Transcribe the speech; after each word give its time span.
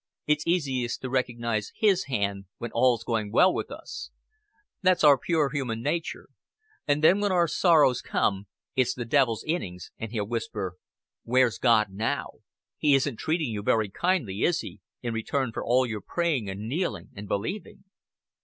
It's 0.25 0.47
easiest 0.47 1.01
to 1.03 1.11
recognize 1.11 1.71
His 1.75 2.05
hand 2.05 2.45
when 2.57 2.71
all's 2.73 3.03
going 3.03 3.31
well 3.31 3.53
with 3.53 3.69
us. 3.69 4.09
That's 4.81 5.03
our 5.03 5.15
poor 5.15 5.51
human 5.51 5.83
nature. 5.83 6.29
And 6.87 7.03
then 7.03 7.19
when 7.19 7.31
our 7.31 7.47
sorrows 7.47 8.01
come, 8.01 8.47
it's 8.75 8.95
the 8.95 9.05
devil's 9.05 9.43
innings, 9.43 9.91
and 9.99 10.11
he'll 10.11 10.25
whisper: 10.25 10.75
'Where's 11.21 11.59
God 11.59 11.91
now? 11.91 12.37
He 12.79 12.95
isn't 12.95 13.17
treating 13.19 13.51
you 13.51 13.61
very 13.61 13.89
kindly, 13.91 14.41
is 14.41 14.61
He, 14.61 14.79
in 15.03 15.13
return 15.13 15.51
for 15.51 15.63
all 15.63 15.85
your 15.85 16.01
praying 16.01 16.49
and 16.49 16.67
kneeling 16.67 17.09
and 17.15 17.27
believing?'" 17.27 17.83